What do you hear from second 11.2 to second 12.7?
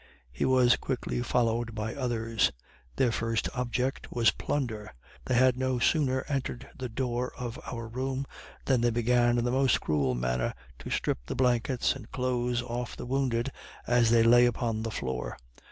the blankets and clothes